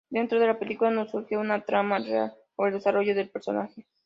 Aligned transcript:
Dentro 0.09 0.39
de 0.39 0.47
la 0.47 0.57
película, 0.57 0.89
no 0.89 1.05
surge 1.05 1.37
una 1.37 1.63
trama 1.63 1.99
real 1.99 2.33
o 2.55 2.65
el 2.65 2.73
desarrollo 2.73 3.13
del 3.13 3.29
personaje. 3.29 3.85